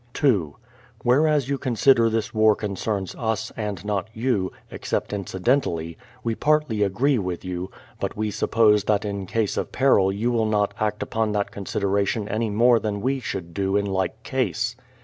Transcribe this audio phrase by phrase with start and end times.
[0.15, 0.55] 2.
[1.03, 6.81] Whereas you consider this war concerns us, and not you, ex cept incidentally, we partly
[6.81, 11.03] agree with you; but we suppose that in case of peril j'ou will not act
[11.03, 14.75] upon that consideration any more than we should do in like case.